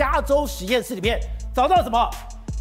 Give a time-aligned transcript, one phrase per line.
[0.00, 1.20] 加州实验室里面
[1.54, 2.10] 找到什么？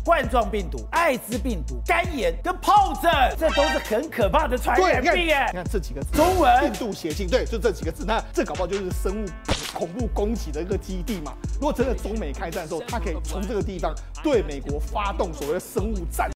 [0.04, 5.46] 冠状病毒、艾滋病毒、肝炎跟疱疹，这都是很可怕的传染病哎。
[5.47, 8.04] 你看这几个字，中文病毒血性，对，就这几个字。
[8.05, 9.25] 那 这搞不好就是生物
[9.73, 11.31] 恐怖攻击的一个基地嘛。
[11.54, 16.30] 如果真的中美开战的时候，他可以从这个地方对美国发动所谓的生物战。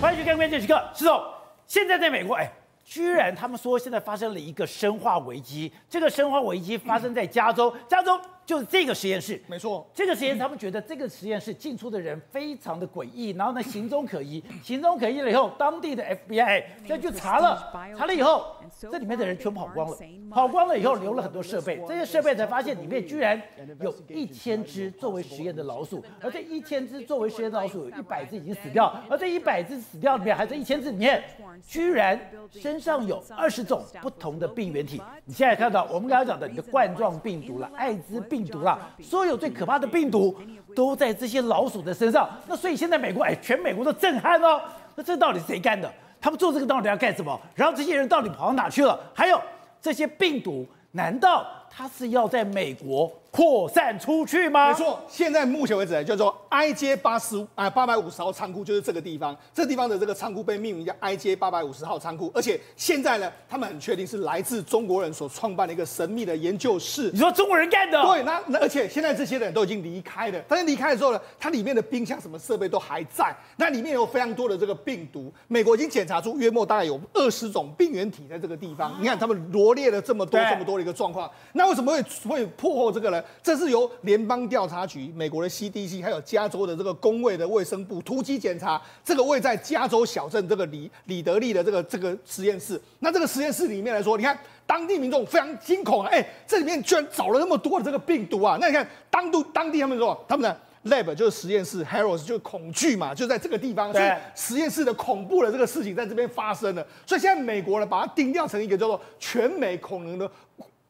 [0.00, 1.22] 欢迎去看关键时刻，施总，
[1.68, 2.50] 现在在美国，哎。
[2.92, 8.20] 居然他们说现在发生了一个生化危机，这个生化危机发生在加州，加州。
[8.44, 9.88] 就是这个实验室，没错。
[9.94, 19.96] 这个实验室，他们觉得这个实验室进出的人非常的诡异，然后呢，行踪可疑，行踪可疑了以后，当地的 FBI 就去查了，查了以后，这里面的人全跑光了，
[20.30, 23.40] 跑光了以后留了很多设备，这些设备才发现里面居然
[23.80, 31.22] 有一千只作为实验的老鼠，而这一千只作为实验的老鼠有一百只已经死掉，而这一百只死掉里面，还在一千只里面，
[31.66, 32.18] 居然
[32.50, 35.00] 身上有二十种不同的病原体。
[35.24, 38.42] 你现在看到我们刚才讲的你的冠状病毒了，艾滋病。
[38.46, 40.36] 毒啦，所有最可怕的病毒
[40.74, 42.28] 都在这些老鼠的身上。
[42.48, 44.60] 那所以现在美国，哎，全美国都震撼哦。
[44.96, 45.90] 那这到底谁干的？
[46.20, 47.40] 他们做这个到底要干什么？
[47.54, 48.98] 然后这些人到底跑到哪去了？
[49.14, 49.40] 还有
[49.80, 54.68] 这些病毒，难道他是要在美国扩散出去吗？
[54.68, 59.34] 没错，现在目前为止呢，叫做 IJ 八十五啊八百五十号仓库，就是这个地方。
[59.54, 67.10] 这地方的这个仓库被命名叫 IJ 八百五十号仓库，而且现在呢，他们很确定是来自中国人所创办的一个神秘的研究室。
[67.10, 68.02] 你说中国人干的？
[68.02, 75.32] 对，那那而且现在这些人都已经离开了，但是离开的时候呢，它里面的冰箱什么设备都还在，那里面有非常多的这个病毒。
[75.48, 78.94] 美国已经检查出约莫大概有二十种病原体在这个地方。
[79.00, 83.21] 你看他们罗列了这么多这么多的一个状况，那为什么会会破获这个呢？
[83.42, 92.80] 这是由联邦调查局、美国的 CDC，还有加州的这个公卫的卫生部突击检查这个位在加州小镇这个里里德利的这个这个实验室。
[93.00, 96.08] 那这个实验室里面来说，你看当地民众非常惊恐啊！
[96.10, 98.56] 哎，这里面居然找了那么多的这个病毒啊！
[98.60, 106.86] 那你看当地当地他们说，他们的 lab 就是实验室，Harris 就是恐惧嘛，就在这个地方，所以实验室的恐怖的这个事情在这边发生了。
[107.06, 110.30] 所以现在美国呢，把它定调成一个叫做全美恐能的。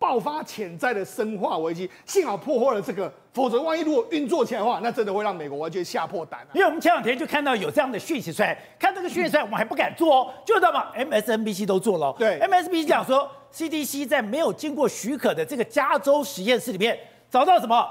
[0.03, 6.49] 爆发潜在的生化危机，幸好破获了这个，否则万一如果运作起来的话，那真的会让美国完全吓破胆啊。
[6.55, 12.17] 因为我们前两天就看到有这样的讯息出来，看这个讯息出来，我们还不敢做哦，就知道嘛？MSNBC 都做了哦。
[12.19, 16.99] 对，MSNBC 讲说，CDC 在没有经过许可的这个加州实验室里面
[17.31, 17.89] 找到什么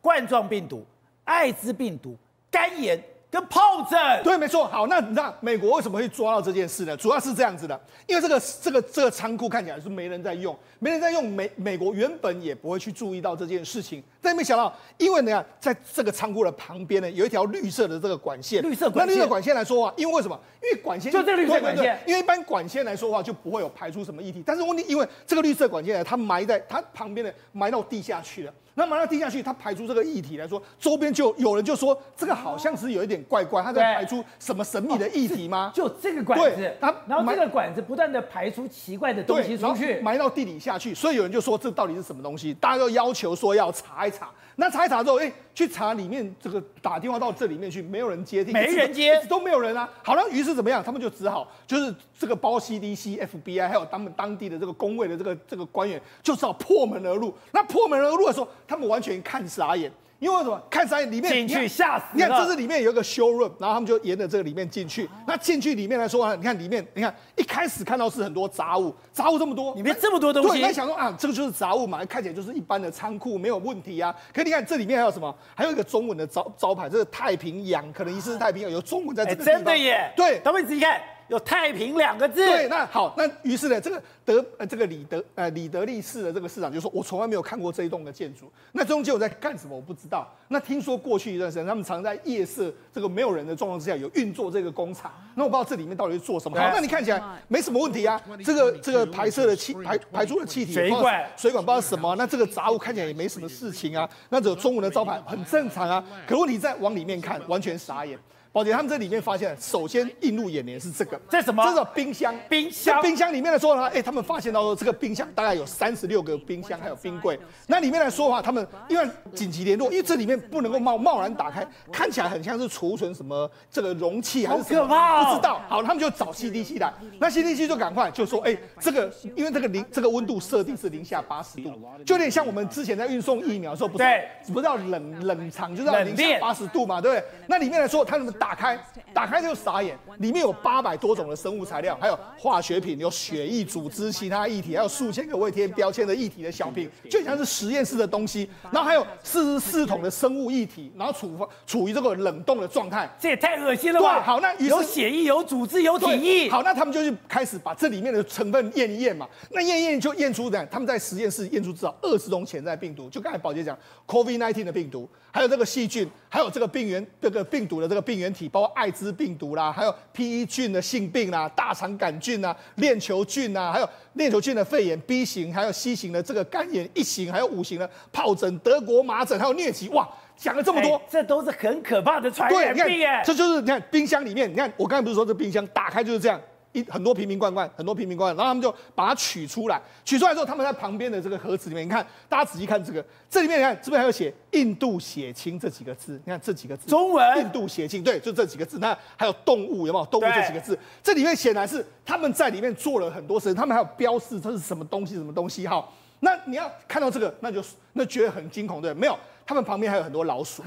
[0.00, 0.84] 冠状病毒、
[1.22, 2.16] 艾滋病毒、
[2.50, 3.00] 肝炎。
[3.32, 4.66] 跟炮仗，对，没错。
[4.68, 6.94] 好，那那美国为什么会抓到这件事呢？
[6.94, 20.38] 主要是这样子的，因为这个这个这个仓库看起来是没人在用，没人在用，美美国原本也不会去注意到这件事情，但没想到，因为呢，在这个仓库的旁边呢，有一条绿色的这个管线，绿色管线，那绿色管线来说话，因为为什么？
[20.62, 28.52] 因为管线就这绿色管线，因为一般管线来说的话就不会有排出什么液体，但是问题，因为这个绿色管线呢，它埋在它旁边的埋到地下去了。
[28.74, 35.70] 那埋到地下去，它排出这个液体来说，周边就有人就说这个好像是有一点怪怪，它在排出什么神秘的液体吗？
[35.74, 42.54] 就这个管子，它然后这个管子不断的排出奇怪的东西出去，埋到地底下去，所以有人就说这到底是什么东西？
[42.54, 44.30] 大家都要求说要查一查。
[44.56, 49.88] 那查一查之后，哎、欸，去查里面这个打电话到这里面去，没有人接听，没人接，都没有人啊。
[50.04, 50.84] 好了，于是怎么样？
[50.84, 57.34] 他们就只好就是这个包 CDC、FBI 还有他们当地的这个工位的这个这个官员，就只好破门而入。
[57.50, 59.90] 那破门而入的时候，他们完全看傻眼。
[60.22, 60.62] 因为什么？
[60.70, 62.04] 看山里面进去吓死！
[62.14, 65.10] 你看，这是里面有一个 showroom，然后他们就沿着这个里面进去。
[65.26, 70.50] 那进去里面来说啊，你看里面，你看一开始看到是很多杂物，杂物这么多，里面这么多东西。
[70.50, 74.14] 对，那想说啊，这个就是杂物嘛，看起来就是一般的仓库，没有问题啊。
[74.32, 75.34] 可你看这里面还有什么？
[75.56, 79.54] 还有一个中文的招招牌，这是太平洋，可能疑似是太平洋，有中文在这个地方。
[79.54, 80.12] 真的耶！
[80.16, 81.00] 对，咱们仔细看。
[81.28, 82.44] 有太平两个字。
[82.44, 88.50] 对，那好，那于是呢，这个德呃这个李德呃里德利市的这个市长就说，我从来没有看过这一栋的建筑。
[88.72, 89.76] 那中间我在干什么？
[89.76, 90.28] 我不知道。
[90.48, 95.12] 那听说过去一段时间，他们常在夜色这个没有人的状况之下，有运作这个工厂。
[95.34, 96.58] 那我不知道这里面到底是做什么。
[96.58, 98.20] 好，那你看起来没什么问题啊。
[98.44, 102.14] 这个这个排射的气排排出的气体，水管水管不知道什么。
[102.16, 104.08] 那这个杂物看起来也没什么事情啊。
[104.28, 106.04] 那这个中文的招牌很正常啊。
[106.26, 108.18] 可问题再往里面看，完全傻眼。
[108.52, 111.64] 宝洁，他们这里面发现，首先映入眼帘是这个，这什么？
[111.64, 117.38] 这个冰箱，冰箱，冰箱里面来说的话，哎，他们发现到说，这个冰箱大概有三十六个冰箱，还有冰柜。
[117.66, 125.62] 那里面来说的话，他们因为紧急联络，因为这里面不能够贸贸然打开，看起来很像是储存什么这个容器还是什么，好可怕哦，不知道。
[125.66, 131.72] 好，他们就找 CDC 来，那 CDC 就赶快就说，哎，这个因为这个零这个温度设定是零下八十度，
[132.04, 134.04] 就有点像我们之前在运送疫苗的时候，不是
[134.52, 137.24] 不是要冷冷藏，就是要零下八十度嘛，对不对？
[137.46, 138.76] 那里面来说，他们打开，
[139.14, 148.50] 打开就傻眼，里面有八百多种的生物材料，还有化学品，有血液、组织、其他液体，还有数千个未贴标签的液体的小瓶，就像是实验室的东西。
[148.72, 154.16] 然后还有四十四桶的生物液体，然后处处于这个冷冻的状态，这也太恶心了吧？
[154.18, 156.50] 对，好，那有血液、有组织、有体液。
[156.50, 159.28] 好，那他们就去开始把这里面的成分验一验嘛。
[159.50, 163.08] 那验一验就验出的，他们在实验室验出至少二十种潜在病毒。
[163.08, 163.78] 就刚才宝杰讲
[164.08, 179.88] ，COVID-19 的病毒，还有这个细菌，还有这个病原这个病毒的这个病原体，包括艾滋病毒啦，还有 PE 菌的性病啦，大肠杆菌呐，链球菌呐，还有链球菌的肺炎 B 型，还有 C 型的这个肝炎一型，还有五型的疱疹、德国麻疹，还有疟疾。
[179.88, 180.06] 哇，
[180.36, 183.22] 讲了这么多，欸，这都是很可怕的传染病哎。
[183.24, 186.38] 这就是你看冰箱里面，你看我刚才不是说这冰箱打开就是这样。
[186.72, 198.78] 一很多瓶瓶罐罐，很多瓶瓶罐罐，然后他们就把它取出来，取出来之后，他们在旁边的这个盒子里面，你看，大家仔细看这个，这里面你看，这边还有写“印度血清”这几个字，你看这几个字，中文“印度血清”，对，就这几个字。
[198.78, 200.06] 那还有动物有没有？
[200.06, 205.86] 动物这几个字，这里面显然是他们在里面做了很多事，他们还有标示这是什么东西，什么东西哈。
[206.24, 207.60] 那你要看到这个，那就
[207.94, 209.18] 那觉得很惊恐，对，没有。
[209.44, 210.62] 他们旁边还有很多老鼠，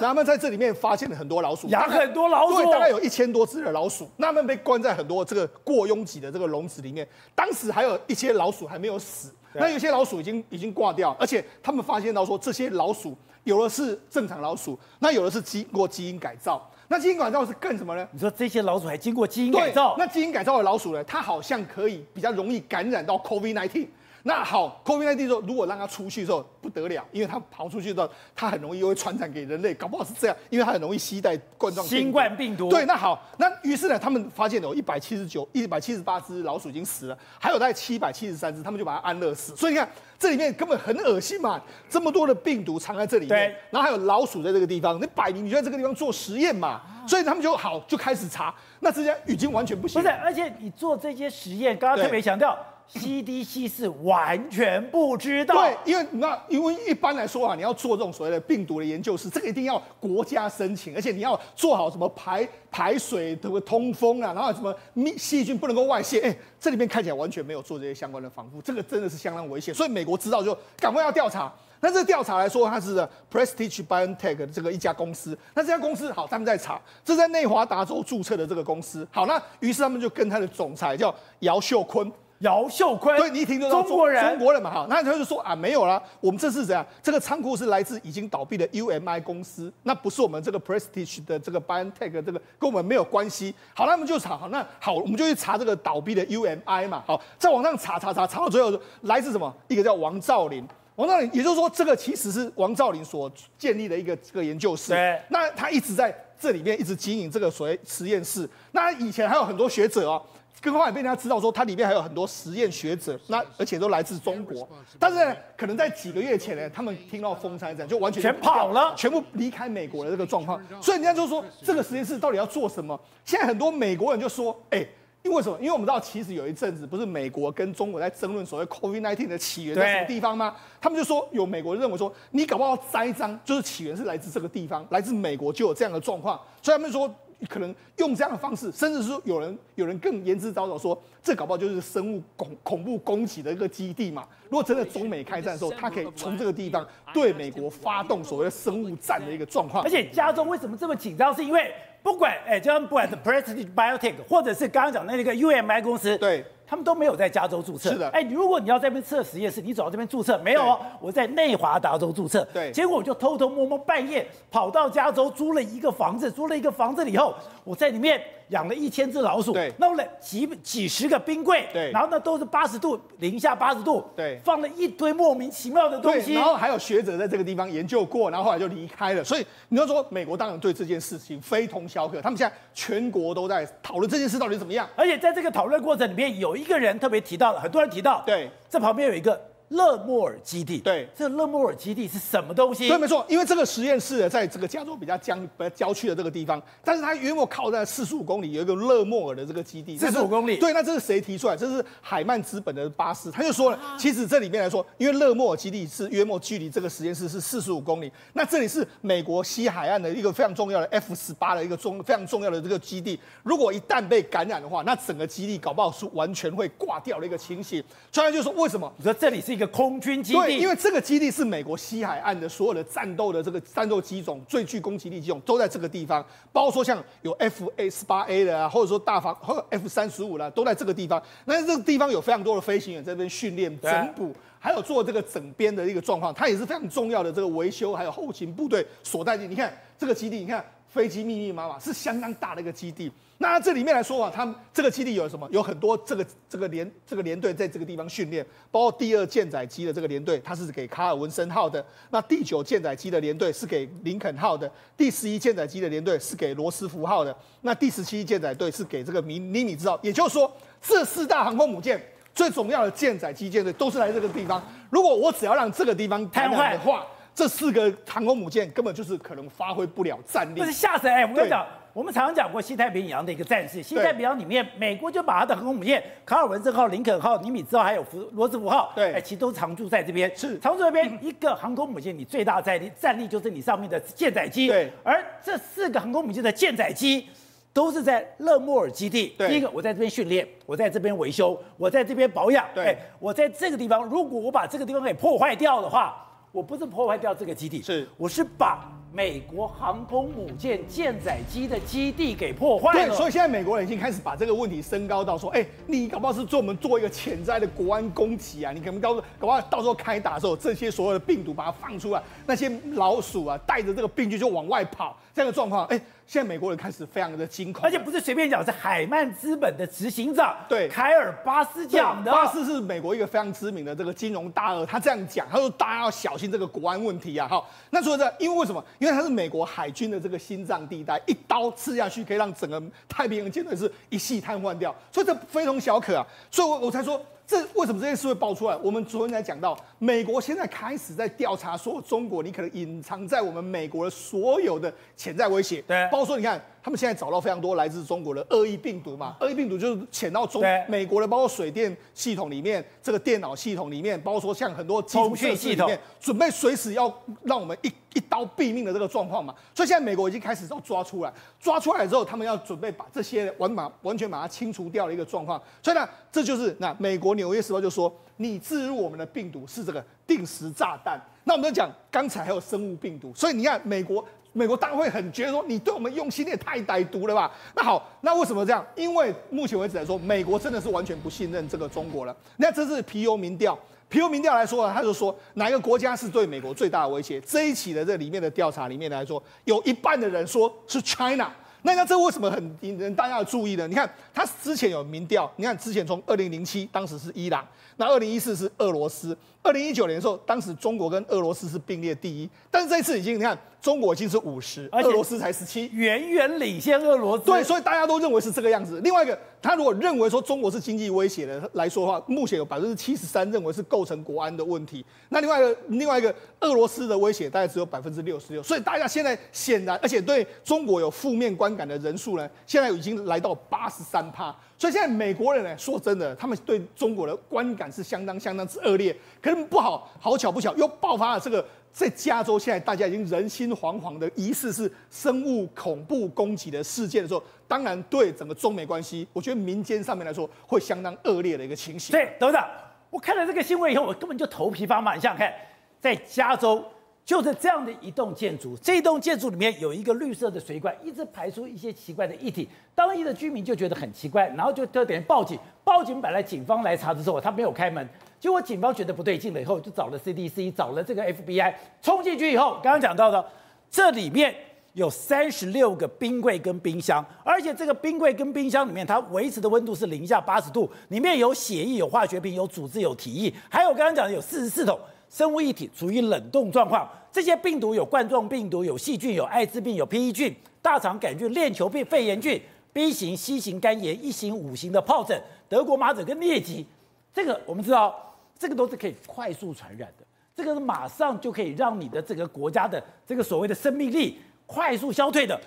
[0.00, 4.08] 那他们在这里面发现了很多老鼠，养很多老鼠，对，大概有一千多只的老鼠。
[4.18, 16.64] 那他们被关在很多这个过拥挤的这个笼子里面，当时还有一些老鼠还没有死，那有些老鼠已经已经挂掉，而且他们发现到说这些老鼠有的是正常老鼠，那有的是经过基因改造。
[16.86, 18.08] 那基因改造是干什么呢？
[18.12, 19.96] 你说这些老鼠还经过基因改造？
[19.98, 21.02] 那基因改造的老鼠呢？
[21.02, 23.88] 它好像可以比较容易感染到 COVID-19。
[24.22, 32.68] 那好，COVID-19 之后，如果让它出去之后不得了，因为它跑出去之后，它很容易又会传染给人类，搞不好是这样，因为它很容易携带冠状新冠病毒。
[32.68, 39.56] 对，那好，那于是呢，他们发现有一百七十九、一百七十八只老鼠已经死了，还有大概七百七十三只，他们就把它安乐死。
[39.56, 39.88] 所以你看，
[40.18, 50.02] 这里面根本很恶心嘛，这么多的病毒藏在这里面，然后还有老鼠在这个地方，你摆明你就在这个地方做实验嘛，所以他们就好就开始查，那这些已经完全不行。
[50.02, 52.58] 不是，而且你做这些实验，刚刚特别强调。
[52.92, 66.20] CDC 是完全不知道，对，因为那因为一般来说啊，你要做这种所谓的病毒的研究是，这个一定要国家申请，而且你要做好什么排排水、什么通风啊，然后什么密细菌不能够外泄。
[66.20, 69.72] 哎，这里面看起来完全没有做这些相关的防护，这个真的是相当危险。
[69.72, 71.52] 所以美国知道就赶快要调查。
[71.82, 72.96] 那这个调查来说，它是
[73.32, 75.38] Prestige BioNTech 的这个一家公司。
[75.54, 79.06] 那这家公司好，他们在查，这在内华达州注册的这个公司。
[79.12, 82.10] 好，那于是他们就跟他的总裁叫姚秀坤。
[82.40, 86.84] 姚秀坤，对，你一听就中国人，中国人嘛，哈，那他就说啊，没有啦，我们这是怎样？
[87.02, 93.54] 这个仓库是来自已经倒闭的 UMI 公司，那不是我们这个 Prestige 的这个 BioNTech 这个跟我们没有关系。
[93.74, 98.72] 好，那我们就查，好，那好，我们就去查这个倒闭的 UMI 嘛，好，在网上查查查，查到最后
[99.02, 99.54] 来自什么？
[99.68, 100.66] 一个叫王兆林，
[100.96, 104.92] 王兆林，也就是说，这个其实是王兆林所建立的一个这个研究室。
[104.92, 108.48] 对，那他一直在这里面一直经营这个所谓实验室。
[108.72, 110.22] 那以前还有很多学者哦。
[110.62, 114.68] 更后来被人家知道说，它里面还有很多实验学者，那而且都来自中国。
[114.98, 120.60] 但是呢，可能在几个月前呢，他们听到风声这样，就完全全跑了，全部离开美国的这个状况。
[120.82, 123.00] 所以人家就说，这个实验室到底要做什么？
[123.24, 124.86] 现在很多美国人就说，哎，
[125.22, 125.56] 因为什么？
[125.60, 130.54] 因为我们知道，其实有一阵子不是美国跟中国在争论所谓 COVID-19 的起源在什么地方吗？
[130.78, 136.38] 他们就说，有美国人认为说，你搞不好栽赃，就是起源是来自这个地方，来自美国就有这样的状况。
[136.60, 137.10] 所以他们说。
[137.48, 144.26] 可能用这样的方式，甚至是说有人有人更言之凿凿说，这搞不好就是生物恐恐怖攻击的一个基地嘛。
[144.48, 149.82] 如果真的中美开战的时候，他可以从这个地方对美国发动所谓的生物战的一个状况。
[149.84, 151.34] 而且加州为什么这么紧张？
[151.34, 151.72] 是因为
[152.02, 156.44] 不管哎，就像不管是 Prestige Biotech 或者是刚刚讲的那个 UMI 公司，对。
[156.70, 157.90] 他们都没有在加州注册。
[157.90, 160.78] 是的，哎，如果你要在那边测实验室，你走到这边注册没有哦？
[161.00, 162.46] 我在内华达州注册。
[162.54, 167.34] 对，结果我就偷偷摸摸半夜跑到加州租了一个房子，租了一个房子以后，
[167.64, 169.52] 我在里面养了一千只老鼠。
[169.52, 171.66] 对，弄了几几十个冰柜。
[171.72, 174.04] 对，然后呢都是八十度，零下八十度。
[174.14, 176.34] 对，放了一堆莫名其妙的东西。
[176.34, 179.24] 然后还有学者在这个地方研究过，然后后来就离开了。
[179.24, 184.88] 所以你要说美国当然对这件事情非同小可，他们现在全国都在讨论这件事到底怎么样。
[184.94, 187.40] 而且在这个讨论过程里面，有一个人特别提。
[187.40, 189.49] 到了，很多人提到，对，这旁边有一个。
[189.70, 192.88] 勒莫尔基地，对，这勒莫尔基地是什么东西？
[192.88, 199.96] 对，没错，因为这个实验室呢，在这个加州比较江、比较郊区的这个地方，但是它约莫靠在四十五公里，有一个勒莫尔的这个基地。
[199.96, 201.56] 四十五公里，对，那这是谁提出来？
[201.56, 217.80] 这是海曼资本的巴斯，他就说了，其实这里面来说，因为勒莫尔基地是约莫距离这个实验室是四十五公里，那这里是美国西海岸的一个非常重要的 F 十八的一个重非常重要的这个基地，如果一旦被感染的话，那整个基地搞不好是完全会挂掉的一个情形。
[218.10, 218.92] 专家就说，为什么？
[218.96, 220.38] 你说这里是一个空军基地。
[220.40, 231.22] 对，因为这个基地是美国西海岸的所有的战斗的这个战斗机种最具攻击力机种都在这个地方，包括说像有 F A 十八 A 的啊，或者说大防或 F 三十五啦，都在这个地方。
[231.44, 239.46] 那这个地方有非常多的飞行员在这边训练整补，还有做这个整编的一个状况，它也是非常重要的这个维修还有后勤部队所在地。
[239.46, 243.12] 你看这个基地，你看飞机密密麻麻，是相当大的一个基地。
[243.42, 245.48] 那这里面来说啊，他们这个基地有什么？
[245.50, 257.32] 有很多这个这个连这个连队在这个地方训练，包括第二舰载机的这个连队，它是给卡尔文森号的；那第九舰载机的连队是给林肯号的；第十一舰载机的连队是给罗斯福号的；
[257.62, 259.98] 那第十七舰载队是给这个尼尼米兹号。
[260.02, 261.98] 也就是说，这四大航空母舰
[262.34, 264.62] 最重要的舰载机舰队都是来这个地方。
[264.90, 270.60] 如果我只要让这个地方瘫痪的话，这四个航空母舰根本就是可能发挥不了战力。
[270.60, 271.24] 这是吓死哎！
[271.24, 271.66] 我跟你讲。
[271.92, 280.30] 我们常常讲过西太平洋的一个战事，西太平洋里面，美国就把它的航空母舰卡尔文森号、林肯号、尼米兹号还有福罗斯福号，对，哎，其实都常驻在这边。
[280.36, 284.68] 是，常驻这边一个航空母舰，你最大的战力战力就是你上面的舰载机。
[284.68, 287.26] 对，而这四个航空母舰的舰载机
[287.72, 289.34] 都是在勒莫尔基地。
[289.36, 292.64] 对，第一个我在这边训练，我在这边维修，我在这边保养。
[292.72, 298.88] 对，我在这个地方，如果我把这个地方给破坏掉的话，我不是破坏掉这个基地，是，我是把。
[299.12, 303.08] 美国航空母舰舰载机的基地给破坏了。
[303.08, 308.72] 对，所以现在美国人已经开始把这个问题升高到说，哎，你搞不好是做我们做一个潜在的国安攻击啊！
[308.72, 316.00] 你可能搞搞不好到时候开打的时候，这些所有的病毒把它放出来，那些老鼠啊带着这个病菌就往外跑，这样的状况，哎。
[316.30, 322.30] 现在美国人开始非常的惊恐，而且不是随便讲，是海曼资本的执行长对凯尔巴斯讲的。
[322.30, 327.48] 巴斯是美国一个非常知名的这个金融大鳄，他这样讲，他说大家要小心这个国安问题啊。
[327.48, 328.80] 好，那说这，因为为什么？
[329.00, 336.24] 因为他是美国海军的这个心脏地带，一刀刺下去可以让整个太平洋舰队是一系瘫痪掉，所以这非同小可啊。
[336.48, 337.20] 所以我我才说。
[337.50, 338.76] 这为什么这件事会爆出来？
[338.76, 345.82] 我们昨天才讲到，美国现在开始在调查说中国，你可能隐藏在我们美国的所有的潜在威胁。
[345.82, 346.62] 对，包括说你看。
[346.82, 349.36] 他们现在找到非常多来自中国的恶意病毒嘛？
[349.40, 359.54] 恶意病毒就是潜到中美国的，包括水电系统里面，这个电脑系统里面，包括说像很多基础设施里面，准备随时要让我们一一刀毙命的这个状况嘛。
[359.74, 365.60] 所以现在美国已经开始要抓出来，抓出来之后，他们要准备把这些完把完全把它清除掉的一个状况。
[365.82, 371.20] 所以呢，这就是那美国纽约时报就说，你置入我们的病毒是这个定时炸弹。
[371.44, 374.24] 那我们就讲刚才还有生物病毒，所以你看美国。
[374.52, 377.50] 美国当然会很觉得说，你对我们用心也太歹毒了吧？
[377.76, 378.84] 那好，那为什么这样？
[378.96, 382.36] 因为目前为止来说，美国真的是完全不信任这个中国了。
[382.56, 383.78] 那这是皮尤民调，
[384.08, 387.40] 皮尤民调来说呢，他就说哪一个国家是对美国最大的威胁？
[387.42, 391.48] 这一期的这里面的调查里面来说，有一半的人说是 China。
[391.82, 393.86] 那那这为什么很引人大家的注意呢？
[393.88, 397.66] 你看他之前有民调，你看之前从二零零七当时是伊朗，
[397.96, 403.56] 那二零一四是俄罗斯，二零一九年的时候，当时中国跟俄罗斯是并列第一，但是这一次已经你看。
[403.80, 407.44] 中国已经是五十，俄罗斯才十七，远远领先俄罗斯。
[407.44, 409.00] 对，所以大家都认为是这个样子。
[409.02, 415.04] 另外一个，他如果认为说中国是经济威胁的来说的话，目前有百分之七十三认为是构成国安的问题。
[415.30, 418.62] 那另外一个，另外一个，俄罗斯的威胁大概只有百分之六十六。
[418.62, 424.54] 所以大家现在显然，而且对中国有负面观感的人数呢，现在已经来到八十三趴。
[424.76, 429.14] 所以现在美国人呢，说真的，他们对中国的观感是相当相当之恶劣。
[429.40, 431.64] 可是不好，好巧不巧又爆发了这个。
[431.92, 442.12] 在加州，现在大家已经人心惶惶的，疑似是生物恐怖攻击的事件的时候，当然对整个中美关系，我觉得民间上面来说会相当恶劣的一个情形。
[442.12, 442.68] 对，董事长，
[443.10, 443.36] 我看。
[443.36, 445.14] 了这个新闻以后，我根本就头皮发麻。
[445.14, 445.52] 你想想看，
[445.98, 446.84] 在加州，
[447.24, 458.06] 就是这样的一栋建筑，这栋建筑里面有一个绿色的水管，一直排出一些奇怪的液体，当地的居民就觉得很奇怪，然后就就等于报警，报警本来警方来查的时候，他没有开门。
[458.40, 463.44] 结果警方觉得不对劲了以后，就找了 CDC，找了这个 FBI，冲进去以后，刚刚讲到的，
[463.90, 464.54] 这里面
[464.94, 477.06] 有三十六个冰柜跟冰箱，而且这个冰柜跟冰箱里面，它维持的温度是零下八十度，里面有血液、有化学品、有组织、有体液，还有刚刚讲的有四十四桶生物液体处于冷冻状况。
[477.30, 482.58] 这些病毒有冠状病毒、有细菌、有艾滋病、有 PE 菌、大肠杆菌、链球病、肺炎菌、
[482.94, 486.86] B 型、C 型肝炎、一型、五型的疱疹、德国麻疹跟疟疾。
[487.34, 488.28] 这个我们知道。
[488.60, 490.24] 这个都是可以快速传染的，
[490.54, 495.58] 这个是马上就可以让你的这个国家的这个所谓的生命力快速消退的。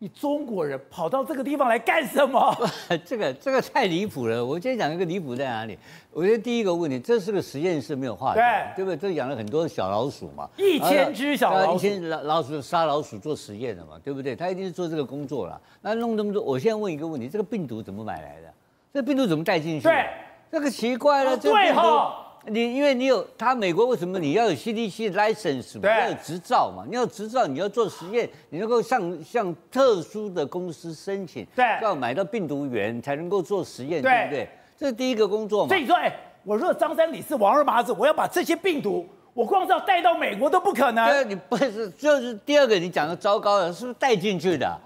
[0.00, 2.56] 你中国人跑到这个地方来干什么？
[3.04, 4.42] 这个这个太离谱了。
[4.42, 5.76] 我今天讲一个离谱在哪里？
[6.12, 8.40] 我觉得第一个问题，这是个实验室没有话题，
[8.76, 8.96] 对不对？
[8.96, 14.34] 这养了很多小老鼠嘛，一千只小老鼠，一千老老鼠杀老鼠做实验的嘛，对不对？
[14.34, 15.60] 他一定是做这个工作了。
[15.82, 18.54] 那弄这么多，我现在问一个问题：这个病毒怎么买来的？
[18.94, 19.88] 这个病毒怎么带进去？
[19.88, 20.06] 对，
[20.50, 22.24] 这个奇怪了，对哈。
[22.50, 26.84] 你因为你有他美国为什么你要有 CDC license 对要有执照嘛？
[26.88, 34.48] 你要执照，你要做实验，你能够向向特殊的公司申请，对要买到病毒源才能够做实验，对对不对？
[34.76, 35.68] 这是第一个工作嘛。
[35.68, 36.12] 所以说，哎，
[36.44, 41.06] 我说张三李四王二麻子，我要把这些病毒，我光是要带到美国都不可能。
[41.08, 44.78] 对，你不是就是第二个你讲的糟糕的，是不是带进去的？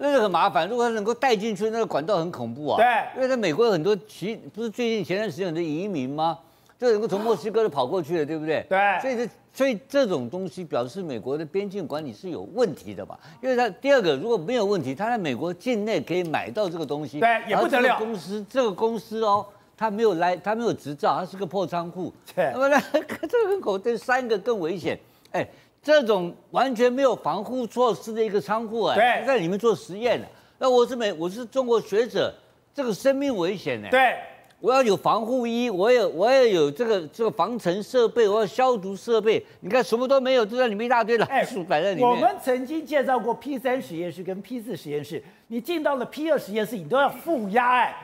[0.00, 2.76] 那个很麻烦，如果他能够带进去，那个管道很恐怖啊。
[2.76, 6.38] 对，因为在美国有很多其不是最近前段时间有很多移民吗？
[6.78, 8.64] 就能够从墨西哥都跑过去了，对不对？
[8.68, 9.00] 对。
[9.00, 13.18] 所以这所以这种东西表示美国的边境管理是有问题的吧？
[13.42, 17.98] 因为他第二个如果没有问题，他在美国境内可以买到这个东西，对，也不得了。
[17.98, 19.44] 公司这个公司哦，
[19.76, 22.12] 他没有来，他没有执照，他是个破仓库。
[22.32, 22.52] 对。
[22.54, 24.96] 那么呢，这个跟口这三个更危险。
[25.32, 25.44] 哎，
[25.82, 30.26] 这种完全没有防护措施的一个仓库，哎，在里面做实验的。
[30.58, 32.32] 那我是美，我是中国学者，
[32.72, 33.88] 这个生命危险呢。
[33.90, 34.16] 对，
[34.60, 39.44] 我要有防护衣，我也我也有这个这个防尘设备，我要消毒设备。
[39.60, 42.08] 你看什么都没有，就在里面一大堆老鼠摆在里面。
[42.08, 47.94] 我们曾经介绍过 P 三实验室跟 P 四实验室，你进到了 P 二实验室，你都要负压哎，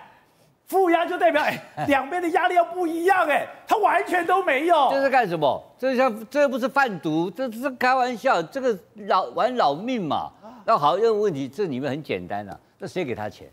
[0.66, 4.88] 负压就代表哎 两边的压力要不一样哎，它完全都没有。
[4.92, 5.60] 这是干什么？
[5.76, 10.30] 这像这不是贩毒，这是开玩笑，这个老玩老命嘛。
[10.64, 13.48] 那好，有问题，这里面很简单啊，那谁给他钱？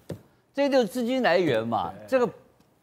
[0.53, 1.91] 这就是资金来源嘛。
[2.08, 2.29] 这个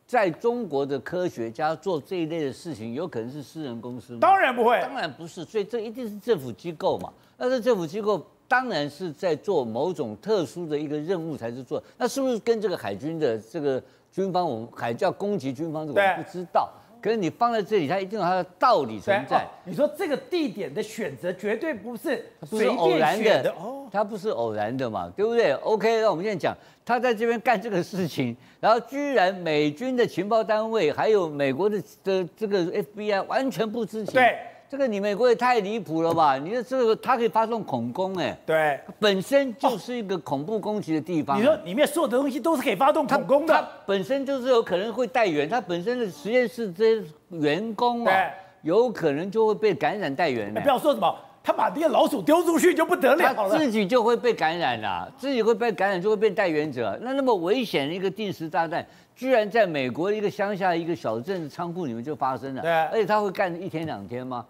[0.09, 4.21] 在中国的科学家做这一类的事情，有可能是私人公司吗？
[4.23, 5.45] 当然不会，当然不是。
[5.45, 7.13] 所以这一定是政府机构嘛。
[7.37, 11.83] 那这政府机构当然是在做某种特殊的一个任务才是做。
[11.99, 16.73] 那是不是跟这个海军的这个军方，我们海叫攻击军方，这个我不知道。
[17.01, 19.39] 可是你放在这里，它一定有它的道理存在。
[19.39, 34.15] 哦、你说这个地点的选择绝对不是不是偶然的哦，它不是偶然的嘛，对不对？OK，那我们现在讲，他在这边干这个事情，然后居然美军的情报单位还有美国的的这个 FBI 完全不知情。
[34.15, 34.39] 对。
[34.71, 36.37] 这个你美国也太离谱了吧！
[36.37, 41.41] 你说这个它可以发动恐攻哎，对，本身就是一个恐怖攻击的地方，啊。
[41.41, 48.13] 你说里面所有的东西都是可以发动恐攻的，它本身就是有可能会带源，它本身的实验室这些员工啊，
[48.61, 50.53] 有可能就会被感染带源。
[50.53, 56.99] 不要说什么，他把那些老鼠丢出去就不得了了，自己就会被感染了，自己会被感染就会变带源者。
[57.01, 64.45] 那那么危险的一个定时炸弹，居然在美国一个乡下一个小镇的仓库里面就发生了，对，而且他会干一天两天吗？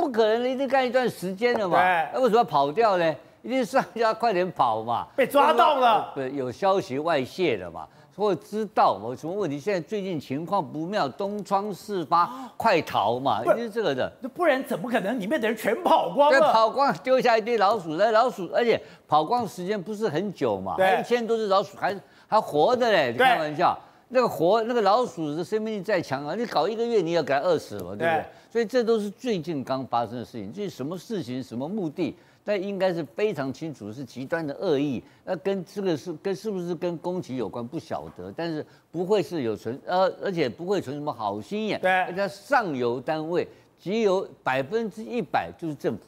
[0.00, 1.78] 不可能，一定干一段时间了嘛？
[2.12, 3.14] 那为什么要跑掉呢？
[3.42, 5.06] 一定是要快点跑嘛？
[5.16, 7.86] 被抓到了，对，有消息外泄了嘛？
[8.16, 9.58] 或者知道我什么问题？
[9.58, 13.40] 现在最近情况不妙，东窗事发，啊、快逃嘛？
[13.42, 14.12] 一定是这个的。
[14.34, 16.38] 不然怎么可能里面的人全跑光了？
[16.38, 20.74] 对，跑光，丢下一堆老鼠，那老鼠，而且跑光时间不是很久嘛？
[20.76, 23.12] 对，一千多只老鼠还还活的嘞？
[23.12, 23.78] 你开玩笑。
[24.12, 28.08] 那个活那个老鼠的生命力再强啊，你搞一个月你也给它饿死了，对不对？
[28.08, 30.52] 对，所以这都是最近刚发生的事情。
[30.52, 35.00] 至于什么事情、什么目的，那应该是非常清楚，是极端的恶意。
[35.24, 41.80] 那跟这个是跟是不是跟攻击有关不晓得，但是不会是有存呃，而且不会存什么好心眼。
[41.80, 43.46] 对，而且上游单位
[43.78, 46.06] 只有百分之一百就是政府，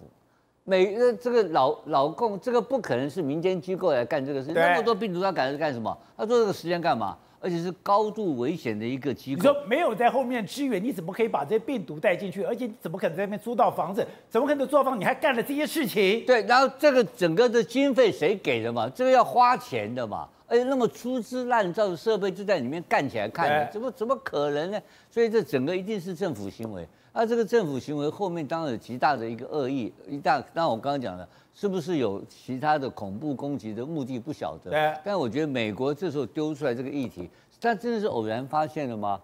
[0.65, 4.55] 每个这个老老共这个不可能是民间机构来干这个事情。
[4.55, 5.97] 那么多病毒，他赶着干什么？
[6.17, 7.17] 他做这个时间干嘛？
[7.43, 9.43] 而且是高度危险的一个机构。
[9.43, 12.45] 你说没有在后面支援，你怎么可以把这些病毒带进去？
[12.45, 14.07] 而且你怎么可能在那边租到房子？
[14.31, 14.99] 怎么可能租到房？
[14.99, 16.25] 你还干了这些事情？
[16.25, 18.89] 对，然后这个整个的经费谁给的嘛？
[18.95, 20.29] 这个要花钱的嘛？
[20.47, 24.81] 而且那么粗制滥造的设备就在里面干起来看，看怎么怎么可能呢？
[25.11, 26.87] 所以这整个一定是政府行为。
[27.13, 30.41] 那这个政府行为后面当然有极大的一个恶意，一大。
[30.55, 31.29] 当然我刚刚讲的。
[31.55, 34.19] 是不是有其他的恐怖攻击的目的？
[34.19, 34.71] 不晓得。
[34.71, 34.95] 对。
[35.05, 37.29] 但我觉得美国这时候丢出来这个议题，
[37.61, 39.21] 他真的是偶然发现的吗？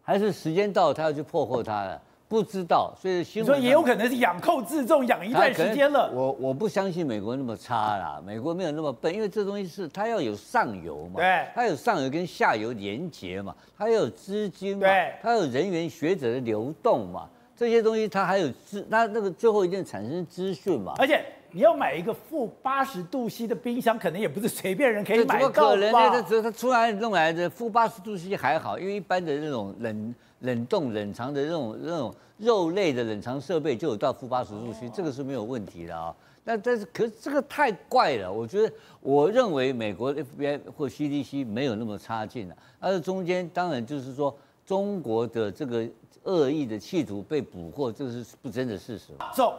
[0.00, 2.00] 还是时间到了，他要去破获它了？
[2.28, 2.94] 不知道。
[2.96, 3.52] 所以新闻。
[3.52, 6.08] 所以也有可能是养寇自重，养一段时间了。
[6.14, 11.16] 我我不相信美国那么差啦，美国没有那么笨，因为这东西是它要有上游嘛。
[11.16, 11.48] 对。
[11.52, 15.12] 它有上游跟下游连接嘛，它要有资金嘛，对。
[15.20, 21.24] 它有人员学者的流动嘛，这些东西它还有资，那那个最后一定产生资讯嘛，而且。
[21.54, 25.54] 你要买一个负八十度 C 的冰箱，可能也不是随便人可以买到吧？
[25.54, 26.26] 可能呢？
[26.26, 36.16] 这它出来弄来的负八十度 C 还好，因为一般的那种冷冷冻冷藏的那种那种肉类的冷藏设备就有到负八十度 C，这个是没有问题的啊。
[36.44, 44.34] 那但是可是这个太怪了，我觉得我认为美国 FBI 或 CDC 没有那么差劲了，而中间当然就是说
[44.66, 45.86] 中国的这个
[46.24, 49.12] 恶意的企图被捕获，这是不争的事实。
[49.34, 49.58] 走，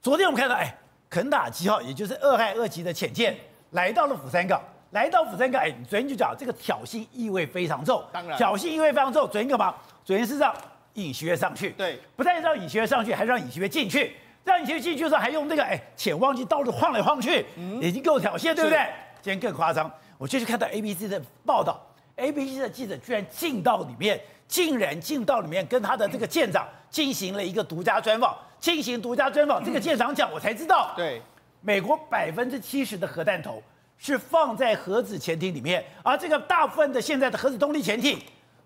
[0.00, 0.76] 昨天我们看到，哎。
[1.10, 3.36] 肯塔基号，也就是俄亥俄级的潜舰，
[3.70, 4.60] 来到了釜山港。
[4.90, 8.02] 来到釜山港，哎，你昨天就讲这个挑衅意味非常重。
[8.10, 9.22] 当然，挑衅意味非常重。
[9.28, 9.72] 昨天干嘛？
[10.04, 10.52] 昨天是让
[10.94, 11.70] 尹锡悦上去。
[11.70, 14.16] 对，不但让尹锡悦上去，还让尹锡悦进去。
[14.42, 18.78] 让尹锡悦进去的时候，还用那个哎潜望镜到处晃来晃去，嗯、已经够挑衅，对不对？
[19.22, 21.80] 今天更夸张，我就是看到 ABC 的报道
[22.16, 29.62] ，ABC 的记者居然进到里面，竟然进到里面跟他的这个舰长进行了一个独家专访，进行独家专访。
[29.62, 31.20] 嗯、这个舰长讲，我才知道，对，
[31.60, 33.62] 美国百分之七十的核弹头。
[33.96, 38.18] 是放在核子潜艇里面，而这个大部分的现在的核子动力潜艇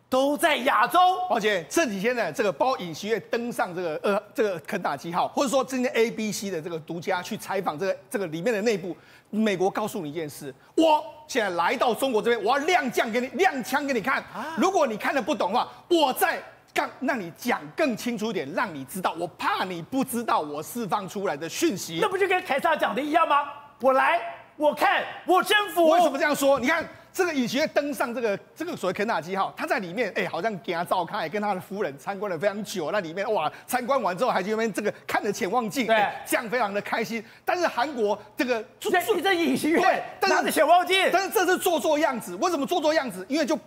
[0.08, 0.98] 都在亚洲。
[1.30, 8.96] 而且这几天呢，这个包括尹锡悦登上这个呃这个肯塔基号，或者说今天 ABC 的这个独家去采访这个这个里面的内部，
[9.30, 14.24] 美国告诉你一件事：我现在来到中国这边，我要亮将给你亮枪给你看。
[14.56, 16.42] 如果你看的不懂的话，我再
[16.74, 19.14] 让让你讲更清楚一点，让你知道。
[19.18, 21.98] 我怕你不知道我释放出来的讯息。
[22.00, 23.44] 那不就跟凯撒讲的一样吗？
[23.80, 24.20] 我来。
[24.56, 26.58] 我看我征服，为什么这样说？
[26.58, 26.84] 你看
[27.18, 32.92] 这个隐形月登上这个这个所谓肯塔基号，他在里面哎，好像给他照看，跟他的夫人参观了非常久。
[32.92, 37.20] 那里面哇，参观完之后还去那边这个看着潜望镜，对，这样非常的开心。
[37.44, 38.88] 但是韩国这个这
[39.20, 42.36] 这尹锡悦对，但是潜望镜，但是这是做做样子。
[42.36, 43.26] 为什么做做样子？
[43.28, 43.58] 因为就。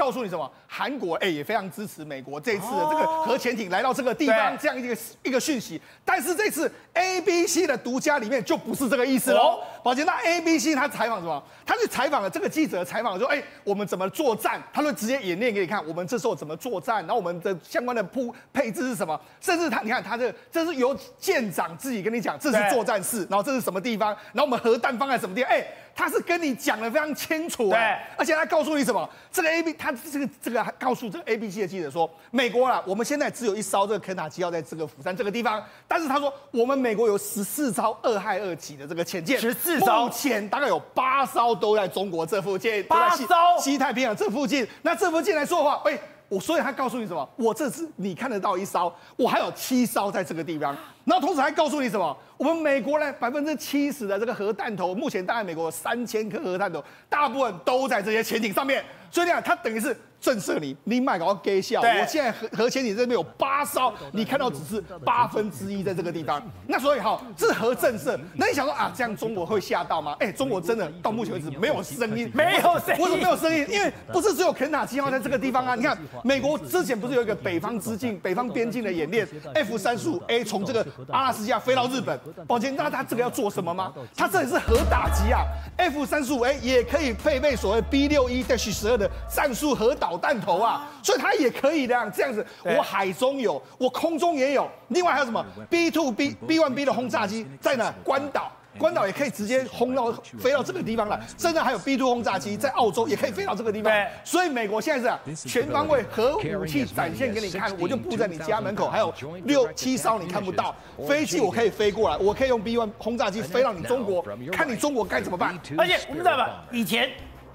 [0.00, 0.50] 告诉你什么？
[0.66, 5.78] 韩国哎、欸、也非常支持美国这次的这个核潜艇来到这个地方这样一个一个讯息。
[6.06, 9.58] 但是这次 ABC 的独家里面就不是这个意思喽。
[9.84, 11.42] 宝杰，那 ABC 他采访什么？
[11.66, 14.62] 他去采访了这个记者采访说，哎、欸，我们怎么作战？
[14.72, 16.96] 他会直接演练给你看，我们这时候怎么作战？
[17.00, 19.20] 然后我们的相关的铺配置是什么？
[19.38, 24.16] 甚至他，你看他这这是由舰长自己跟你讲，这是作战室，然后这是什么地方？
[24.32, 25.50] 然后我们核弹放在什么地方？
[25.50, 25.74] 哎、欸。
[26.00, 27.78] 他是跟你讲的非常清楚，对，
[28.16, 29.06] 而且他告诉你什么？
[29.30, 43.26] 这个 A B，他这个这个告诉这个 A B C 的记者说，美国啦，我们现在只有一艘这个肯塔基号在这个釜山这个地方，但是他说我们美国有十四艘二害二级的这个潜舰，十四艘，目前大概有八艘都在中国这附近，八艘
[43.58, 44.66] 西太平洋这附近。
[44.80, 45.98] 那这附近来说的话，哎。
[46.30, 47.28] 我所以他告诉你什么？
[47.36, 50.74] 我这次你看得到一艘，我还有七艘在这个地方。
[51.04, 52.16] 然后同时还告诉你什么？
[52.38, 58.82] 我们美国呢，百分之七十的这个核弹头，目前大概美国有三千颗核弹头，大部分都在这些潜艇上面。
[59.10, 59.94] 所以这样，它等于是。
[60.20, 61.80] 震慑你，你买个给笑。
[61.80, 66.42] 我现在核核潜艇这边有八艘，你看到只是八分之一在这个地方。
[66.66, 68.18] 那所以哈，这是核震慑。
[68.34, 70.14] 那你想说啊，这样中国会吓到吗？
[70.20, 73.02] 哎，中国真的到目前为止没有声音，没有声音。
[73.02, 73.66] 为什么没有声音？
[73.70, 75.74] 因为不是只有肯塔基号在这个地方啊。
[75.74, 82.18] 你看，美国之前不是有一个北方之境、北方边境的演练？F 三十五 A 从这个阿拉斯加飞到日本。
[82.46, 83.92] 抱歉，那他这个要做什么吗？
[84.14, 85.42] 他这里是核打击啊。
[85.76, 90.88] F 三十五 A 也可以配备所谓 B 六一 Dash 十二的战术核导弹头啊。
[91.02, 97.92] 所以它也可以这样这样子，我海中有，我空中也有，另外还有什么？B two B B one B 的轰炸机在哪？
[98.04, 103.92] 关岛，关岛也可以直接轰到飞到这个地方来，甚至还有 B two 轰炸机在澳洲也可以飞到这个地方。
[104.24, 109.12] 所以美国现在是全方位核武器展现给你看，我就布在你家门口，还有
[109.44, 110.74] 六七艘你看不到
[111.08, 115.58] 飞机，我可以飞过来，我可以用 B one 轰炸机飞到你中国，看你中国该怎么办。
[115.78, 117.10] 而且我们知道吧，以前。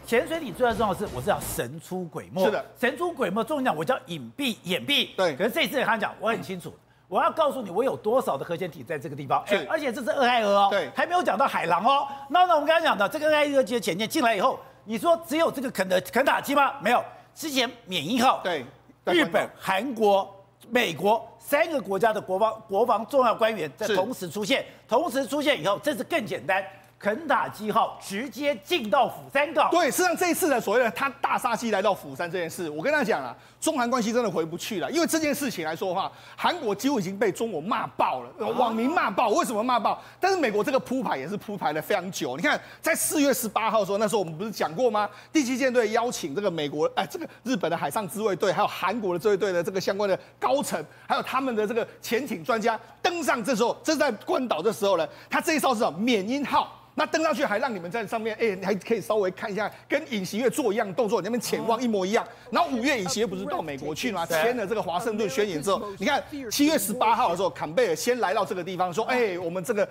[0.05, 2.43] 潜水艇最重要的是，我是要神出鬼没。
[2.45, 5.09] 是的，神出鬼没，重点讲我叫隐蔽掩蔽。
[5.17, 6.71] 对，可是这一次他讲，我很清楚，
[7.07, 9.43] 我要告诉你，我有多少的核潜艇在这个地方。
[9.47, 12.07] 是，而且这是俄亥俄哦，对，还没有讲到海狼哦。
[12.29, 16.73] 那那我们刚才讲的这个俄亥俄级的潜舰进来以后，你说只有这个肯德肯塔基吗？
[16.81, 18.63] 没有，之前缅因号，对，
[19.05, 20.31] 日本、韩国、
[20.69, 26.63] 美国三个国家的国防国防重要官员在同时出现，同时出现以后，这次更简单。
[26.97, 29.69] 肯塔基号直接进到釜山港。
[29.69, 34.89] 对，实际上这一次的所谓的他大杀器来到釜山这件事，我跟他讲了，中韩关系真的回不去了。
[34.89, 39.29] 因为这件事情来说的话，韩国几乎已经被中国骂爆了，网民骂爆。
[39.29, 40.01] 为什么骂爆？
[40.19, 42.37] 但是美国这个铺排也是铺排了非常久。
[42.37, 45.07] 你看，在四月十八号的时候，那时候我们不是讲过吗？
[45.31, 53.43] 第七舰队邀请这个美国，哎，这个日本的海上自卫队，还有韩国的自卫队的这个相关的高层，还有他们的这个潜艇专家登上。
[53.43, 55.99] 这时候，这是在关岛的时候呢，他这一艘是什么？
[55.99, 56.71] 缅因号。
[56.97, 62.25] 那登上去还让你们在上面，哎、还可以稍微看一下，跟尹锡悦做一样动作，你那边潜望一模一样。
[62.49, 64.25] 然后五月尹锡悦不是到美国去吗？
[64.25, 69.87] 签了这个华盛顿宣言之后，你看七月十八号的时候，坎贝尔先来到这个地方，说，哎、欸，我们这个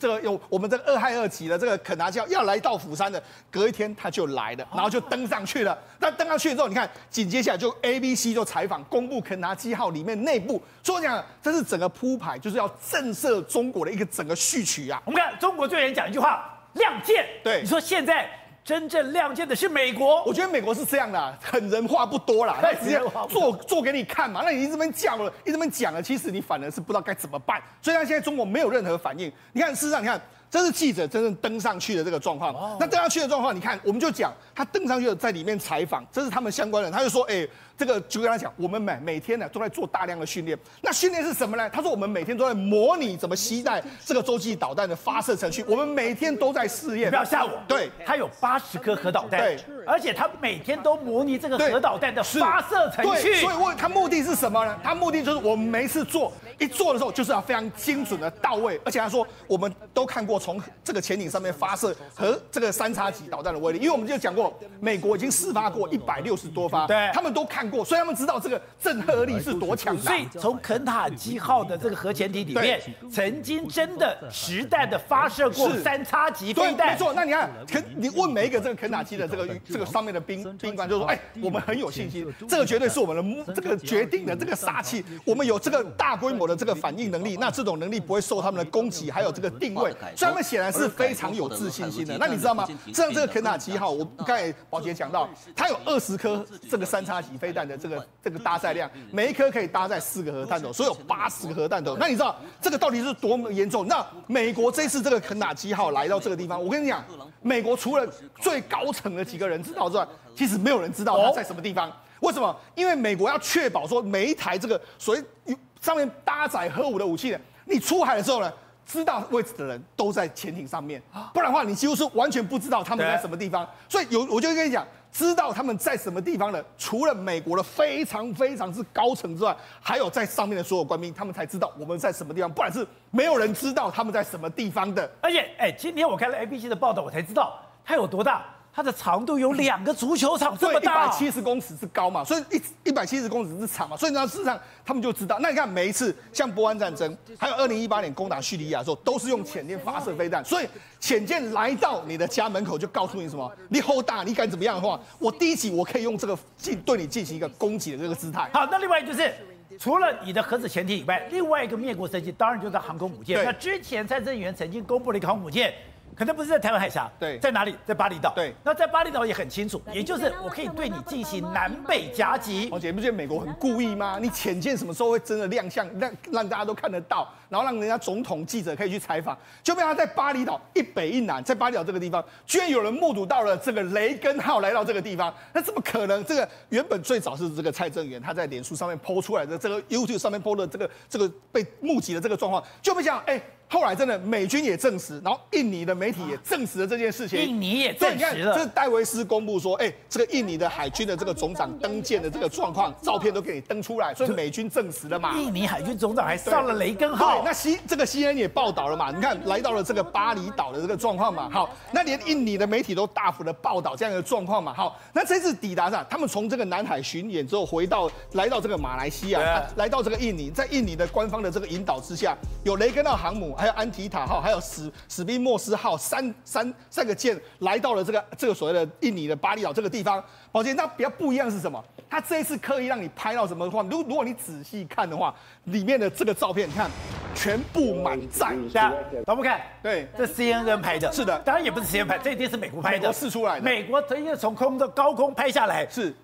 [0.00, 5.78] 这个有我们这个二害二级的这个肯拿基号要来到釜山的，隔一天他就来了，然后就登上去了。
[6.00, 15.00] 那登上去之后，你看紧接下来就 ABC 就采访公布肯拿基号里面内部，所以讲这是整个铺排，就是要震慑中国的一个整个序曲啊。
[15.04, 16.47] 我们看中国最远讲一句话。
[16.74, 18.28] 亮剑，对，你说现在
[18.64, 24.42] 真正亮剑的是美国，我觉得美国是这样的、啊，狠人话不多啦， 他直接做做给你看嘛。
[24.44, 27.62] 那你一直这边叫了，一直这边讲了，其实你反而是不知道该怎么办。
[27.80, 29.32] 所以，他现在中国没有任何反应。
[29.52, 30.20] 你看，事实上，你看
[30.50, 32.54] 这是记者真正登上去的这个状况。
[32.80, 37.46] 那登上去的状况，你看，我们就讲他登上去在里面采访，这是他们相关人，他就说，哎。
[37.78, 40.58] 这个就跟他讲，我们每每天呢都在做大量的训练。
[40.82, 41.70] 那训练是什么呢？
[41.70, 45.64] 他说我们每天都在模拟怎么携带这个洲际导弹的发射程序。
[45.68, 47.08] 我们每天都在试验。
[47.08, 47.52] 不要吓我。
[47.68, 49.38] 对，他有八十颗核导弹。
[49.38, 53.22] 对，而且他每天都模拟这个核导弹的发射程序。
[53.30, 54.76] 对，所以问他目的是什么呢？
[54.82, 58.80] 他目的就是我们每次做一做的时候，就是要非常精准的到位。
[58.84, 68.48] 而且他说，我们都看过从这个潜艇上面发射和这个三叉戟导弹的威力，因为我们就讲过，美国已经试发过一百六十多发，对，他们都看过，所以他们知道这。
[68.48, 70.02] 个震慑力是多强大？
[70.04, 72.80] 所以从肯塔基号的这个核潜艇里面，
[73.12, 76.76] 曾经真的实弹的发射过三叉戟飞弹。
[76.76, 77.12] 对，没错。
[77.12, 85.04] 那你看，肯你问每一个这个肯塔基的这个这个上面的兵兵官，就说：哎，我们很有信心，这个绝对是我们的这个决定的这个杀器。
[85.26, 92.16] 我们有这个大规模的这个反应能力，那这种能力不会受他们的攻击，还有这个定位，所以他们显然是非常有自信心的。
[92.18, 92.66] 那你知道吗？
[92.94, 98.38] 像这个肯塔基号，我刚才宝杰讲到，它有二十颗这个三叉戟飞弹的这个这个。
[98.38, 101.96] 搭载量，每一颗可以搭载四个核弹头，所以有八十个核弹头。
[101.96, 103.86] 那你知道这个到底是多么严重？
[103.86, 107.04] 那美国这次这个肯塔基号来到这个地方，我跟你讲，
[107.42, 108.06] 美国除了
[108.40, 111.92] 最高层的几个人知道之外，其实没有人知道它在什么地方。
[112.20, 112.56] 为什么？
[112.74, 118.52] 因为美国要确保说每一台这个所谓上面搭载核武的武器呢，你出海的时候呢，
[118.86, 123.68] 知道位置的人都在潜艇上面，不然的话你几乎是完全不知道他们在什么地方。
[123.88, 124.86] 所以有我就跟你讲。
[125.10, 135.10] 知道他们在什么地方的，除了美国的非常非常之高层之外，还有在上面的所有官兵，他们才知道我们在什么地方，不然是没有人知道他们在什么地方的。
[135.22, 138.44] 而且，哎，今天我看了 ABC 的报道，我才知道它有多大。
[138.78, 145.36] 它的长度有两个足球场这么大，一百七十公尺之高嘛，所以一一百七十公尺之长嘛，所以呢，事实上他们就知道。
[145.40, 150.44] 那你看每一次像波湾战争，还有二零一八年攻打叙利亚的时候，都是用潜舰发射飞弹。
[150.44, 150.68] 所以
[151.00, 153.52] 潜舰来到你的家门口，就告诉你什么？
[153.68, 158.48] 你后大，你敢怎么样的话，我第一集我可以用这个进对你进行一个攻击的这个姿态。
[158.52, 159.34] 好，那另外就是
[159.76, 163.44] 除了你的核子潜艇以外，另外一个灭国神器当然就是航空母舰。
[163.44, 165.74] 那之前蔡正元曾经公布了一个航空母舰。
[166.16, 167.74] 可能不是在台湾海峡，对，在哪里？
[167.86, 168.32] 在巴厘岛。
[168.34, 172.68] 对，那在巴厘岛也很清楚，也就是我可以对你进行南北夹击。
[172.72, 174.18] 而且不觉得美国很故意吗？
[174.20, 179.36] 你潜舰什么时候会真的亮相，让让大家都看得到，然后让人家总统记者可以去采访？
[179.62, 186.24] 就被他在巴厘岛一北一南，在巴厘岛这个地方，居然有人目睹到了这个雷根号来到这个地方，那怎么可能？
[186.24, 193.40] 这个原本最早是这个蔡正元他在脸书上面 PO 出来的，这个 YouTube 上面 PO 的这个这个被目击的这个状况，就被讲哎。
[193.70, 197.38] 后来真的美军也证实，然后印尼的媒体也证实了这件事情。
[197.38, 198.54] 印尼也证实了。
[198.54, 205.36] 这是戴维斯公布说，哎，这个印尼的海军的这个总长登舰的这个状况，照片都给你登出来，所以美军证实了嘛。
[205.36, 207.36] 印尼海军总长还上了雷根号。
[207.36, 209.10] 对，那西这个 CNN 也报道了嘛？
[209.10, 211.50] 你看来到了这个巴厘岛的这个状况嘛。
[211.50, 214.72] 好，那连印尼的媒体都大幅的报道这样的状况嘛。
[214.72, 224.40] 好，那这次抵达上，他们从这个南海巡演之后回到来到这个马来西亚，啊、来到这个印尼，在印尼的官方的这个引导之下，有雷根号航母，还有安提塔号。
[224.40, 230.22] 还有史史宾莫斯号三三三个舰来到了这个这个所谓的印尼的巴厘岛这个地方。
[230.50, 231.84] 宝杰，那比较不一样是什么？
[232.08, 233.82] 他这一次刻意让你拍到什么的话？
[233.82, 236.90] 如如果你仔细看的话，里面的这个照片，你看
[237.34, 238.56] 全部满载。
[238.72, 238.94] 大家
[239.26, 239.60] 都不看？
[239.82, 241.12] 对，这 CNN 拍的。
[241.12, 242.98] 是的，当然也不是 CNN 拍，这一定是美国拍的。
[242.98, 243.62] 美国试出来的。
[243.62, 245.86] 美国直接从空的高空拍下来。
[245.90, 246.14] 是。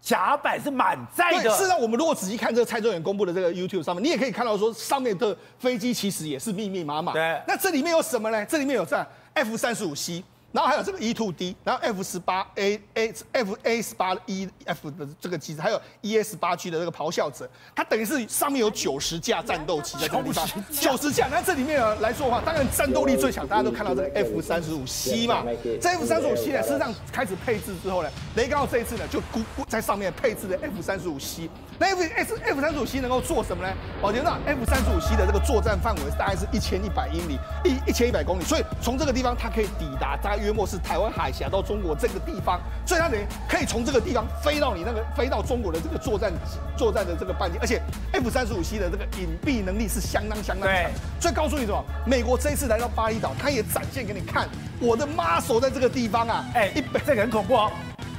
[0.00, 1.50] 甲板是满载的。
[1.50, 7.12] 事实上，我们如果仔细看这个蔡正元公布的这个 YouTube 上面，你也可以看到说，上面的飞机其实也是密密麻麻。
[7.12, 7.40] 对。
[7.46, 8.44] 那这里面有什么呢？
[8.46, 10.22] 这里面有这 F 三十五 C。
[10.58, 16.36] 然后还有这个 E two D，然后 F 十八 A A F A 十八 E F 的这个机子，还有 E S
[16.36, 21.28] 八 G 的这个咆哮者，它等于是上面有九十架战斗机在这个地方，九十架。
[21.28, 25.44] 那这里面来说的话，当然战斗力最强，大家都看到这个 F 三十五 C 嘛。
[25.80, 31.48] 这 F 三十五 C 呢，事实上开始配置之后呢，雷高这一次呢，就估在上面配置的 F 三十五 C。
[31.78, 33.72] 那 F S F 三十五 C 能够做什么呢？
[34.02, 46.32] 宝杰，那 F 三十五 C 的这个作战范围大概是一千一百英里，一一千一百公里，所以从这个地方它可以抵达大概约莫是台湾海峡到中国这个地方，所以它等于可以从这个地方飞到你那个飞到中国的这个作战
[46.76, 47.80] 作战的这个半径，而且
[48.12, 50.90] F 三十五 C 的这个隐蔽能力是相当相当强。
[51.20, 51.84] 所以告诉你什么？
[52.06, 54.48] 美国这一次来到巴厘岛，它也展现给你看，
[54.80, 57.70] 我的 muscle 在这个地方啊，哎，一百，这个很恐怖哦。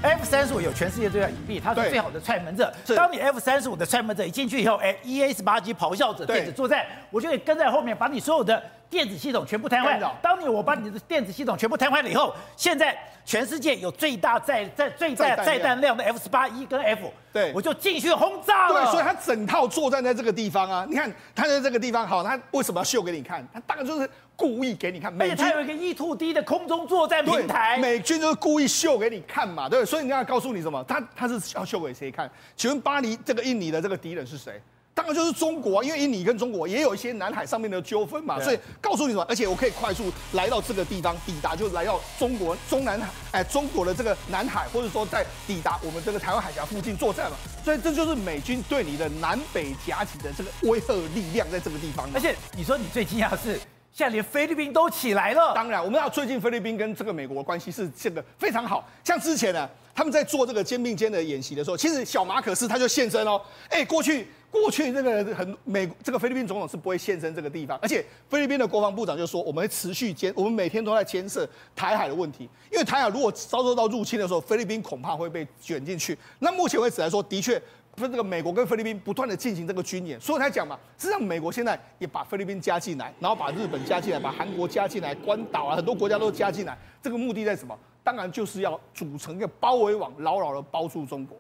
[0.02, 2.74] F 三十五有全世界最大隐蔽，它是最好的踹门者。
[2.96, 10.00] 当你 F 三十五的踹门者一进去以后，哎，EA 十八 G 咆哮者电子作战，我就可以跟在后面，把你所有的电子系统全部瘫痪。
[10.22, 18.86] 当你我把你的电子系统全部瘫痪了以后，现在全世界有最大载载最大载弹量的 F 十八 E 跟 F，对，我就进去轰炸了。
[18.86, 20.86] 对，所以它整套作战在这个地方啊。
[20.90, 23.46] 你看它在这个地方，好，它为什么要秀给你看？
[23.54, 24.10] 它大概就是
[24.40, 25.12] 故意给你看。
[25.12, 29.84] 美军他有一个 E two D 的空中作战平台，美军就是故意秀给你看嘛，对。
[29.86, 30.82] 所以你要告诉你什么？
[30.86, 32.32] 他他是要秀给谁看？
[32.56, 34.62] 请问巴黎这个印尼的这个敌人是谁？
[34.92, 39.26] 当然就是中国啊，因为印尼跟中国也有一些南海上面的纠纷嘛，所以告诉你什么？
[39.30, 47.38] 而且我可以快速来到这个地方，抵达就来到中国中南海，哎，中国的这个南海，或者说在抵达我们这个台湾海峡附近作战嘛。
[47.64, 52.10] 所以这就是美军对你的南北夹击的这个威慑力量，在这个地方。
[52.14, 53.58] 而且你说你最惊讶的是，
[53.92, 55.54] 现在连菲律宾都起来了。
[55.54, 64.28] 当然，我们要最近菲律宾跟这个美国的关系是这个非常好，像之前呢，他们在做这个肩并肩的演习的时候，其实小马可斯他就现身哦，哎，过去。
[64.52, 76.18] 过去这个很美，这个菲律宾总统是不会现身这个地方，而且菲律宾的国防部长就说，我们会持续监，我们每天都在监视台海的问题，因为台海如果遭受到入侵的时候，菲律宾恐怕会被卷进去。
[76.40, 77.62] 那目前为止来说，的确，
[77.96, 87.78] 不是这个美国跟菲律宾不断的进行这个军演，所以才讲嘛，实际上美国现在也把菲律宾加进来，然后把日本加进来，把韩国加进来，关岛啊很多国家都加进来，这个目的在什么？
[88.04, 91.38] 当然就是要组成一个包围网，牢牢的包住中国。